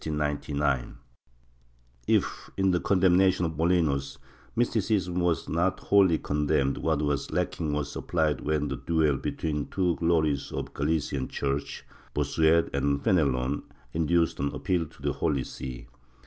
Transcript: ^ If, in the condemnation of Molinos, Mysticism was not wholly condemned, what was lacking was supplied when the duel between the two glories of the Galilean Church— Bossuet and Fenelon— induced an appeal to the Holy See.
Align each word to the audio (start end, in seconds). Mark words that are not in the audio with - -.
^ 0.01 0.87
If, 2.07 2.49
in 2.57 2.71
the 2.71 2.79
condemnation 2.79 3.45
of 3.45 3.51
Molinos, 3.51 4.17
Mysticism 4.55 5.19
was 5.19 5.47
not 5.47 5.79
wholly 5.79 6.17
condemned, 6.17 6.79
what 6.79 7.03
was 7.03 7.29
lacking 7.29 7.71
was 7.73 7.91
supplied 7.91 8.41
when 8.41 8.67
the 8.69 8.77
duel 8.77 9.17
between 9.17 9.65
the 9.65 9.69
two 9.75 9.95
glories 9.97 10.51
of 10.51 10.65
the 10.65 10.71
Galilean 10.71 11.27
Church— 11.27 11.85
Bossuet 12.15 12.71
and 12.73 13.03
Fenelon— 13.03 13.61
induced 13.93 14.39
an 14.39 14.49
appeal 14.55 14.87
to 14.87 15.01
the 15.03 15.13
Holy 15.13 15.43
See. 15.43 15.87